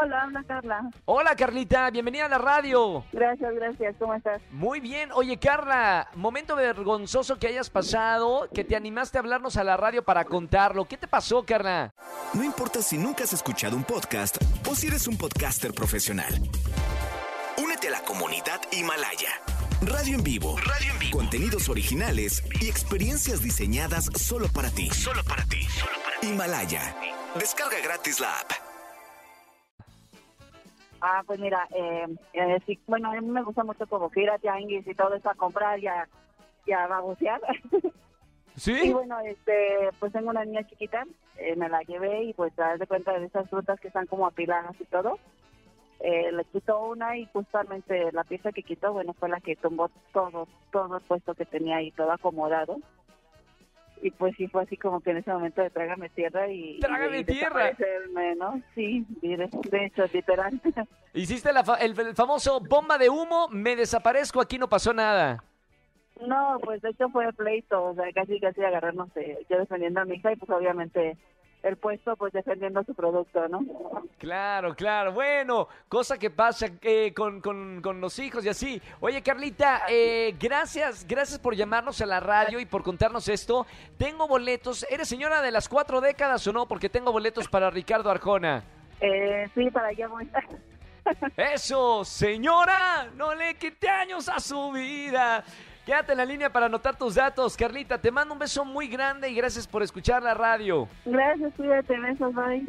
Hola, 0.00 0.22
habla 0.22 0.42
Carla. 0.48 0.90
Hola, 1.04 1.36
Carlita, 1.36 1.90
bienvenida 1.90 2.24
a 2.24 2.28
la 2.30 2.38
radio. 2.38 3.04
Gracias, 3.12 3.54
gracias. 3.56 3.94
¿Cómo 3.98 4.14
estás? 4.14 4.40
Muy 4.52 4.80
bien. 4.80 5.10
Oye, 5.12 5.36
Carla, 5.36 6.08
momento 6.14 6.56
vergonzoso 6.56 7.38
que 7.38 7.48
hayas 7.48 7.68
pasado, 7.68 8.48
que 8.54 8.64
te 8.64 8.74
animaste 8.74 9.18
a 9.18 9.20
hablarnos 9.20 9.58
a 9.58 9.64
la 9.64 9.76
radio 9.76 10.02
para 10.02 10.24
contarlo. 10.24 10.86
¿Qué 10.86 10.96
te 10.96 11.08
pasó, 11.08 11.44
Carla? 11.44 11.92
No 12.32 12.42
importa 12.42 12.80
si 12.80 12.96
nunca 12.96 13.24
has 13.24 13.34
escuchado 13.34 13.76
un 13.76 13.84
podcast 13.84 14.38
o 14.66 14.74
si 14.74 14.86
eres 14.86 15.06
un 15.06 15.18
podcaster 15.18 15.74
profesional. 15.74 16.40
Únete 17.62 17.88
a 17.88 17.90
la 17.90 18.00
comunidad 18.00 18.62
Himalaya. 18.72 19.28
Radio 19.86 20.16
en 20.16 20.24
vivo. 20.24 20.56
Radio 20.58 20.92
en 20.92 20.98
vivo. 20.98 21.18
Contenidos 21.18 21.68
originales 21.68 22.42
y 22.60 22.68
experiencias 22.68 23.42
diseñadas 23.42 24.06
solo 24.16 24.46
para 24.54 24.70
ti. 24.70 24.88
Solo 24.90 25.22
para 25.24 25.44
ti. 25.44 25.66
Himalaya. 26.22 26.94
Descarga 27.38 27.76
gratis 27.82 28.20
la 28.20 28.40
app. 28.40 28.50
Ah, 31.00 31.22
pues 31.26 31.38
mira, 31.38 31.68
eh, 31.74 32.06
eh, 32.32 32.58
sí, 32.64 32.80
bueno, 32.86 33.10
a 33.10 33.20
mí 33.20 33.26
me 33.26 33.42
gusta 33.42 33.62
mucho 33.62 33.86
como 33.86 34.10
que 34.10 34.22
ir 34.22 34.30
a 34.30 34.38
tianguis 34.38 34.86
y 34.86 34.94
todo 34.94 35.14
eso 35.14 35.28
a 35.28 35.34
comprar 35.34 35.78
y 35.78 35.86
a, 35.86 36.08
y 36.64 36.72
a 36.72 36.86
babosear. 36.86 37.40
y 38.56 38.60
¿Sí? 38.60 38.90
bueno, 38.90 39.20
este, 39.20 39.90
pues 39.98 40.12
tengo 40.12 40.30
una 40.30 40.46
niña 40.46 40.66
chiquita, 40.66 41.04
eh, 41.36 41.56
me 41.56 41.68
la 41.68 41.82
llevé 41.82 42.24
y 42.24 42.32
pues 42.32 42.54
te 42.54 42.62
das 42.62 42.78
de 42.78 42.86
cuenta 42.86 43.18
de 43.18 43.26
esas 43.26 43.50
frutas 43.50 43.78
que 43.80 43.88
están 43.88 44.06
como 44.06 44.26
apiladas 44.26 44.74
y 44.80 44.84
todo. 44.86 45.18
Eh, 46.06 46.30
le 46.32 46.44
quitó 46.44 46.84
una 46.84 47.16
y 47.16 47.24
justamente 47.32 48.12
la 48.12 48.24
pieza 48.24 48.52
que 48.52 48.62
quitó, 48.62 48.92
bueno, 48.92 49.14
fue 49.14 49.30
la 49.30 49.40
que 49.40 49.56
tumbó 49.56 49.90
todo, 50.12 50.46
todo 50.70 50.98
el 50.98 51.02
puesto 51.02 51.34
que 51.34 51.46
tenía 51.46 51.76
ahí, 51.76 51.90
todo 51.92 52.12
acomodado. 52.12 52.76
Y 54.02 54.10
pues 54.10 54.34
sí, 54.36 54.46
fue 54.48 54.64
así 54.64 54.76
como 54.76 55.00
que 55.00 55.12
en 55.12 55.16
ese 55.16 55.32
momento 55.32 55.62
de 55.62 55.70
trágame 55.70 56.10
tierra 56.10 56.46
y... 56.48 56.78
¡Trágame 56.80 57.20
y 57.20 57.24
tierra! 57.24 57.70
¿no? 58.36 58.60
Sí, 58.74 59.06
de, 59.22 59.48
hecho, 59.86 60.04
literal. 60.12 60.60
Hiciste 61.14 61.54
la 61.54 61.64
fa- 61.64 61.76
el, 61.78 61.98
el 61.98 62.14
famoso 62.14 62.60
bomba 62.60 62.98
de 62.98 63.08
humo, 63.08 63.48
me 63.48 63.74
desaparezco, 63.74 64.42
aquí 64.42 64.58
no 64.58 64.68
pasó 64.68 64.92
nada. 64.92 65.42
No, 66.20 66.58
pues 66.62 66.82
de 66.82 66.90
hecho 66.90 67.08
fue 67.08 67.32
pleito, 67.32 67.82
o 67.82 67.94
sea, 67.94 68.04
casi 68.12 68.38
casi 68.40 68.62
agarrarnos, 68.62 69.08
yo 69.48 69.58
defendiendo 69.58 70.00
a 70.00 70.04
mi 70.04 70.16
hija 70.16 70.32
y 70.32 70.36
pues 70.36 70.50
obviamente 70.50 71.16
el 71.64 71.76
puesto 71.76 72.14
pues 72.16 72.32
defendiendo 72.32 72.84
su 72.84 72.94
producto, 72.94 73.48
¿no? 73.48 73.60
Claro, 74.18 74.74
claro. 74.74 75.12
Bueno, 75.12 75.66
cosa 75.88 76.18
que 76.18 76.30
pasa 76.30 76.66
eh, 76.82 77.12
con, 77.14 77.40
con- 77.40 77.80
con 77.82 78.00
los 78.00 78.18
hijos 78.18 78.44
y 78.44 78.48
así. 78.50 78.80
Oye, 79.00 79.22
Carlita, 79.22 79.82
eh, 79.88 80.34
gracias, 80.38 81.06
gracias 81.06 81.38
por 81.38 81.54
llamarnos 81.56 82.00
a 82.00 82.06
la 82.06 82.20
radio 82.20 82.60
y 82.60 82.66
por 82.66 82.82
contarnos 82.82 83.28
esto. 83.28 83.66
Tengo 83.98 84.28
boletos. 84.28 84.86
¿Eres 84.90 85.08
señora 85.08 85.42
de 85.42 85.50
las 85.50 85.68
cuatro 85.68 86.00
décadas 86.00 86.46
o 86.46 86.52
no? 86.52 86.66
Porque 86.66 86.88
tengo 86.88 87.10
boletos 87.12 87.48
para 87.48 87.70
Ricardo 87.70 88.10
Arjona. 88.10 88.62
Eh, 89.00 89.48
sí, 89.54 89.70
para 89.70 89.88
allá 89.88 90.06
voy. 90.08 90.28
Eso, 91.36 92.04
señora, 92.04 93.10
no 93.14 93.34
le 93.34 93.54
quite 93.56 93.88
años 93.88 94.28
a 94.28 94.40
su 94.40 94.72
vida. 94.72 95.44
Quédate 95.84 96.12
en 96.12 96.18
la 96.18 96.24
línea 96.24 96.50
para 96.50 96.66
anotar 96.66 96.96
tus 96.96 97.14
datos. 97.14 97.56
Carlita, 97.56 97.98
te 97.98 98.10
mando 98.10 98.32
un 98.32 98.38
beso 98.38 98.64
muy 98.64 98.88
grande 98.88 99.28
y 99.28 99.34
gracias 99.34 99.66
por 99.66 99.82
escuchar 99.82 100.22
la 100.22 100.32
radio. 100.32 100.88
Gracias, 101.04 101.52
cuídate, 101.56 101.98
besos, 101.98 102.32
bye. 102.34 102.64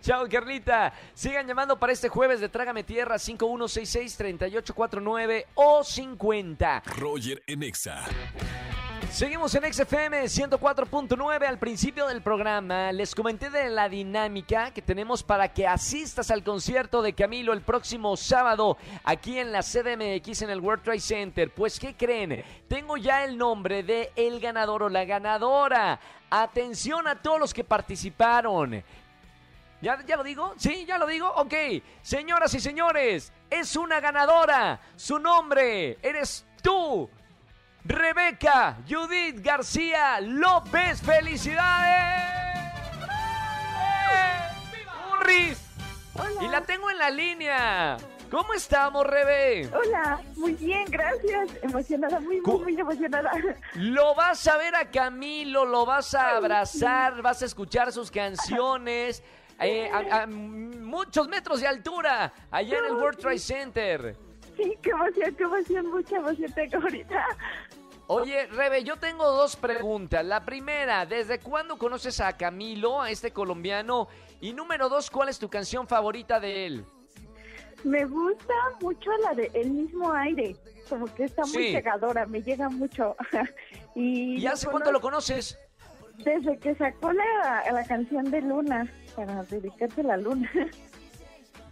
Chao, 0.00 0.26
Carlita. 0.30 0.94
Sigan 1.12 1.46
llamando 1.46 1.78
para 1.78 1.92
este 1.92 2.08
jueves 2.08 2.40
de 2.40 2.48
Trágame 2.48 2.82
Tierra 2.82 3.16
5166-3849 3.16 5.44
o 5.54 5.84
50. 5.84 6.82
Roger 6.96 7.42
en 7.46 7.64
Exa. 7.64 8.04
Seguimos 9.10 9.54
en 9.54 9.72
XFM 9.72 10.24
104.9. 10.24 11.46
Al 11.46 11.58
principio 11.58 12.06
del 12.08 12.20
programa 12.20 12.90
les 12.90 13.14
comenté 13.14 13.48
de 13.48 13.70
la 13.70 13.88
dinámica 13.88 14.72
que 14.72 14.82
tenemos 14.82 15.22
para 15.22 15.52
que 15.52 15.66
asistas 15.66 16.30
al 16.32 16.42
concierto 16.42 17.00
de 17.00 17.12
Camilo 17.12 17.52
el 17.52 17.62
próximo 17.62 18.16
sábado 18.16 18.76
aquí 19.04 19.38
en 19.38 19.52
la 19.52 19.62
CDMX 19.62 20.42
en 20.42 20.50
el 20.50 20.60
World 20.60 20.82
Trade 20.82 21.00
Center. 21.00 21.54
Pues, 21.54 21.78
¿qué 21.78 21.94
creen? 21.94 22.44
Tengo 22.66 22.96
ya 22.96 23.24
el 23.24 23.38
nombre 23.38 23.82
de 23.84 24.12
el 24.16 24.40
ganador 24.40 24.82
o 24.82 24.88
la 24.88 25.04
ganadora. 25.04 26.00
Atención 26.28 27.06
a 27.06 27.22
todos 27.22 27.38
los 27.38 27.54
que 27.54 27.62
participaron. 27.62 28.82
¿Ya, 29.80 30.04
¿Ya 30.04 30.16
lo 30.16 30.24
digo? 30.24 30.54
¿Sí? 30.56 30.84
¿Ya 30.86 30.98
lo 30.98 31.06
digo? 31.06 31.30
Ok. 31.36 31.54
Señoras 32.02 32.52
y 32.54 32.60
señores, 32.60 33.32
es 33.48 33.76
una 33.76 34.00
ganadora. 34.00 34.80
Su 34.96 35.18
nombre 35.18 35.98
eres 36.02 36.44
tú. 36.62 37.08
Rebeca 37.84 38.78
Judith 38.88 39.40
García 39.42 40.20
López. 40.20 41.02
¡Felicidades! 41.02 42.72
¡Eh! 44.10 44.86
¡Urris! 45.20 45.60
Y 46.40 46.48
la 46.48 46.62
tengo 46.62 46.90
en 46.90 46.98
la 46.98 47.10
línea. 47.10 47.96
¿Cómo 48.30 48.54
estamos, 48.54 49.06
Rebe? 49.06 49.68
Hola, 49.72 50.20
muy 50.36 50.54
bien, 50.54 50.86
gracias. 50.88 51.50
Emocionada, 51.62 52.20
muy, 52.20 52.40
muy, 52.40 52.58
muy 52.58 52.80
emocionada. 52.80 53.30
Lo 53.74 54.14
vas 54.14 54.46
a 54.48 54.56
ver 54.56 54.74
a 54.74 54.90
Camilo, 54.90 55.64
lo 55.66 55.84
vas 55.84 56.14
a 56.14 56.36
abrazar, 56.36 57.20
vas 57.20 57.42
a 57.42 57.44
escuchar 57.44 57.92
sus 57.92 58.10
canciones 58.10 59.22
eh, 59.60 59.90
a, 59.92 60.22
a 60.22 60.26
muchos 60.26 61.28
metros 61.28 61.60
de 61.60 61.68
altura, 61.68 62.32
allá 62.50 62.78
en 62.78 62.84
el 62.86 62.92
World 62.94 63.18
Trade 63.18 63.38
Center. 63.38 64.23
Sí, 64.56 64.76
qué 64.82 64.90
emoción, 64.90 65.34
qué 65.34 65.42
emoción, 65.44 65.86
mucha 65.90 66.16
emoción 66.16 66.52
tengo 66.52 66.76
ahorita. 66.78 67.26
Oye, 68.06 68.46
Rebe, 68.48 68.84
yo 68.84 68.96
tengo 68.96 69.24
dos 69.32 69.56
preguntas. 69.56 70.24
La 70.24 70.44
primera, 70.44 71.06
¿desde 71.06 71.38
cuándo 71.38 71.78
conoces 71.78 72.20
a 72.20 72.36
Camilo, 72.36 73.00
a 73.00 73.10
este 73.10 73.32
colombiano? 73.32 74.08
Y 74.40 74.52
número 74.52 74.88
dos, 74.88 75.10
¿cuál 75.10 75.30
es 75.30 75.38
tu 75.38 75.48
canción 75.48 75.88
favorita 75.88 76.38
de 76.38 76.66
él? 76.66 76.84
Me 77.82 78.04
gusta 78.04 78.54
mucho 78.80 79.10
la 79.22 79.34
de 79.34 79.50
El 79.54 79.70
mismo 79.70 80.12
aire, 80.12 80.54
como 80.88 81.06
que 81.14 81.24
está 81.24 81.42
muy 81.42 81.52
Sí. 81.64 81.72
llegadora, 81.72 82.26
me 82.26 82.42
llega 82.42 82.68
mucho. 82.68 83.16
y 83.94 84.36
¿Y 84.36 84.46
hace 84.46 84.66
cuánto 84.68 84.92
lo 84.92 85.00
conoces? 85.00 85.58
Desde 86.18 86.58
que 86.58 86.74
sacó 86.76 87.12
la, 87.12 87.64
la 87.72 87.84
canción 87.86 88.30
de 88.30 88.40
Luna, 88.42 88.86
para 89.16 89.42
dedicarse 89.44 90.02
a 90.02 90.04
la 90.04 90.16
Luna. 90.18 90.50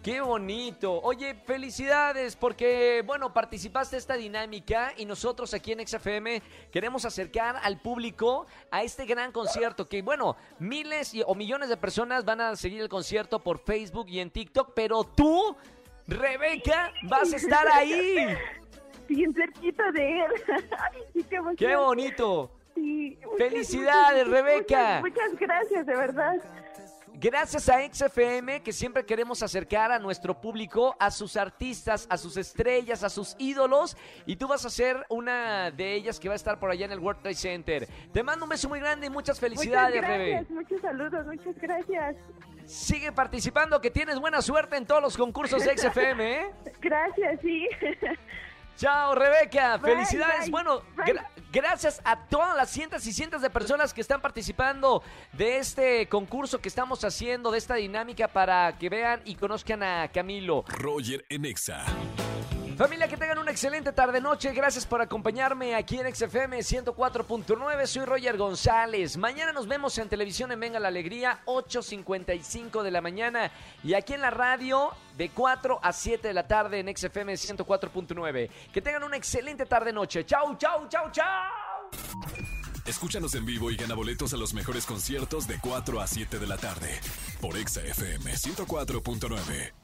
Qué 0.02 0.20
bonito. 0.20 1.00
Oye, 1.00 1.34
felicidades 1.46 2.34
porque, 2.34 3.04
bueno, 3.06 3.32
participaste 3.32 3.94
de 3.94 4.00
esta 4.00 4.14
dinámica 4.16 4.92
y 4.96 5.04
nosotros 5.04 5.54
aquí 5.54 5.70
en 5.70 5.86
XFM 5.86 6.42
queremos 6.72 7.04
acercar 7.04 7.56
al 7.62 7.78
público 7.80 8.46
a 8.72 8.82
este 8.82 9.06
gran 9.06 9.30
concierto 9.30 9.88
que, 9.88 10.02
bueno, 10.02 10.36
miles 10.58 11.14
y- 11.14 11.22
o 11.24 11.36
millones 11.36 11.68
de 11.68 11.76
personas 11.76 12.24
van 12.24 12.40
a 12.40 12.56
seguir 12.56 12.80
el 12.82 12.88
concierto 12.88 13.38
por 13.38 13.60
Facebook 13.60 14.06
y 14.08 14.18
en 14.18 14.30
TikTok, 14.30 14.72
pero 14.74 15.04
tú, 15.04 15.56
Rebeca, 16.08 16.92
vas 17.04 17.32
a 17.32 17.36
estar 17.36 17.68
ahí. 17.68 18.16
Bien 19.08 19.32
cerquita 19.32 19.92
de 19.92 20.18
él. 20.24 20.32
Ay, 20.78 21.00
sí, 21.12 21.24
qué. 21.30 21.38
Qué 21.56 21.76
bonito. 21.76 22.50
Sí, 22.74 23.18
muchas, 23.24 23.38
Felicidades, 23.38 24.26
muchas, 24.26 24.42
Rebeca. 24.42 25.00
Muchas, 25.00 25.30
muchas 25.30 25.38
gracias, 25.38 25.86
de 25.86 25.94
verdad. 25.96 26.34
Gracias 27.22 27.68
a 27.68 27.78
XFM 27.88 28.64
que 28.64 28.72
siempre 28.72 29.06
queremos 29.06 29.44
acercar 29.44 29.92
a 29.92 30.00
nuestro 30.00 30.40
público, 30.40 30.96
a 30.98 31.08
sus 31.12 31.36
artistas, 31.36 32.04
a 32.10 32.18
sus 32.18 32.36
estrellas, 32.36 33.04
a 33.04 33.08
sus 33.08 33.36
ídolos 33.38 33.96
y 34.26 34.34
tú 34.34 34.48
vas 34.48 34.64
a 34.66 34.70
ser 34.70 35.06
una 35.08 35.70
de 35.70 35.94
ellas 35.94 36.18
que 36.18 36.26
va 36.26 36.34
a 36.34 36.36
estar 36.36 36.58
por 36.58 36.72
allá 36.72 36.84
en 36.84 36.90
el 36.90 36.98
World 36.98 37.22
Trade 37.22 37.36
Center. 37.36 37.88
Te 38.12 38.24
mando 38.24 38.44
un 38.44 38.48
beso 38.48 38.68
muy 38.68 38.80
grande 38.80 39.06
y 39.06 39.10
muchas 39.10 39.38
felicidades, 39.38 39.94
muchas 39.94 40.10
Rebe. 40.10 40.30
gracias, 40.30 40.50
muchos 40.50 40.80
saludos, 40.80 41.26
muchas 41.26 41.56
gracias. 41.60 42.16
Sigue 42.66 43.12
participando 43.12 43.80
que 43.80 43.92
tienes 43.92 44.18
buena 44.18 44.42
suerte 44.42 44.76
en 44.76 44.84
todos 44.84 45.00
los 45.00 45.16
concursos 45.16 45.62
de 45.64 45.78
XFM, 45.78 46.40
¿eh? 46.40 46.50
Gracias, 46.80 47.38
sí. 47.40 47.68
Chao, 48.76 49.14
Rebeca. 49.14 49.76
Bye, 49.78 49.92
Felicidades. 49.94 50.40
bye, 50.42 50.50
bueno, 50.50 50.82
bye. 50.96 51.06
gra- 51.14 51.28
gracias 51.52 52.00
a 52.04 52.16
todas 52.26 52.56
las 52.56 52.70
cientos 52.70 53.06
y 53.06 53.12
cientos 53.12 53.42
de 53.42 53.50
personas 53.50 53.92
que 53.94 54.00
están 54.00 54.20
participando 54.20 55.02
de 55.32 55.58
este 55.58 56.08
concurso 56.08 56.60
que 56.60 56.68
estamos 56.68 57.04
haciendo, 57.04 57.50
de 57.50 57.58
esta 57.58 57.74
dinámica 57.76 58.28
para 58.28 58.76
que 58.78 58.88
vean 58.88 59.20
y 59.24 59.36
conozcan 59.36 59.82
a 59.82 60.08
Camilo. 60.12 60.64
Roger 60.68 61.24
en 61.28 61.44
Exa. 61.44 61.84
Familia, 62.82 63.06
que 63.06 63.16
tengan 63.16 63.38
una 63.38 63.52
excelente 63.52 63.92
tarde-noche. 63.92 64.52
Gracias 64.52 64.86
por 64.86 65.00
acompañarme 65.00 65.76
aquí 65.76 66.00
en 66.00 66.12
XFM 66.12 66.58
104.9. 66.58 67.86
Soy 67.86 68.04
Roger 68.04 68.36
González. 68.36 69.16
Mañana 69.16 69.52
nos 69.52 69.68
vemos 69.68 69.96
en 69.98 70.08
televisión 70.08 70.50
en 70.50 70.58
Venga 70.58 70.80
la 70.80 70.88
Alegría, 70.88 71.42
8.55 71.46 72.82
de 72.82 72.90
la 72.90 73.00
mañana. 73.00 73.52
Y 73.84 73.94
aquí 73.94 74.14
en 74.14 74.20
la 74.20 74.30
radio, 74.30 74.90
de 75.16 75.28
4 75.28 75.78
a 75.80 75.92
7 75.92 76.26
de 76.26 76.34
la 76.34 76.48
tarde 76.48 76.80
en 76.80 76.88
XFM 76.92 77.34
104.9. 77.34 78.50
Que 78.72 78.82
tengan 78.82 79.04
una 79.04 79.16
excelente 79.16 79.64
tarde-noche. 79.64 80.26
Chau, 80.26 80.56
chau, 80.56 80.88
chau, 80.88 81.08
chau. 81.12 81.24
Escúchanos 82.84 83.32
en 83.36 83.46
vivo 83.46 83.70
y 83.70 83.76
gana 83.76 83.94
boletos 83.94 84.34
a 84.34 84.36
los 84.36 84.54
mejores 84.54 84.86
conciertos 84.86 85.46
de 85.46 85.60
4 85.60 86.00
a 86.00 86.06
7 86.08 86.36
de 86.36 86.46
la 86.48 86.56
tarde 86.56 87.00
por 87.40 87.56
Exa 87.56 87.80
FM 87.82 88.32
104.9. 88.32 89.81